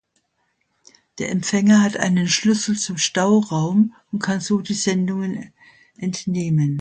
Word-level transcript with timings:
Der 1.19 1.29
Empfänger 1.29 1.83
hat 1.83 1.95
einen 1.95 2.27
Schlüssel 2.27 2.75
zum 2.75 2.97
Stauraum 2.97 3.93
und 4.11 4.17
kann 4.23 4.39
so 4.41 4.59
die 4.61 4.73
Sendungen 4.73 5.53
entnehmen. 5.95 6.69